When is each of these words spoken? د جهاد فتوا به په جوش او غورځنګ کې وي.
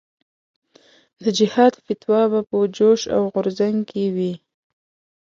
د 1.23 1.25
جهاد 1.37 1.73
فتوا 1.85 2.21
به 2.31 2.39
په 2.49 2.57
جوش 2.75 3.01
او 3.15 3.21
غورځنګ 3.33 3.77
کې 3.89 4.05
وي. 4.15 4.33